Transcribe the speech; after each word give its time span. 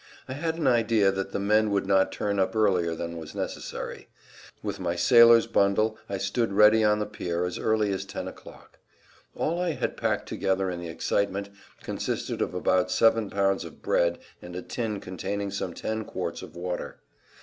I 0.27 0.33
had 0.33 0.55
an 0.55 0.65
idea 0.65 1.11
that 1.11 1.31
the 1.31 1.37
men 1.39 1.69
would 1.69 1.85
not 1.85 2.11
turn 2.11 2.39
up 2.39 2.55
earlier 2.55 2.95
than 2.95 3.17
was 3.17 3.35
necessary. 3.35 4.07
With 4.63 4.79
my 4.79 4.95
sailor's 4.95 5.45
bundle 5.45 5.95
I 6.09 6.17
stood 6.17 6.53
ready 6.53 6.83
on 6.83 6.97
the 6.97 7.05
pier 7.05 7.45
as 7.45 7.59
early 7.59 7.91
as 7.91 8.03
ten 8.03 8.27
o'clock. 8.27 8.79
All 9.35 9.61
I 9.61 9.73
had 9.73 9.97
packed 9.97 10.27
together 10.27 10.71
in 10.71 10.79
the 10.79 10.89
excitement 10.89 11.51
consisted 11.83 12.41
of 12.41 12.55
about 12.55 12.89
seven 12.89 13.29
pounds 13.29 13.63
of 13.63 13.83
bread 13.83 14.17
and 14.41 14.55
a 14.55 14.63
tin 14.63 15.01
containing 15.01 15.51
some 15.51 15.71
ten 15.75 16.03
quarts 16.03 16.41
of 16.41 16.55
water. 16.55 16.97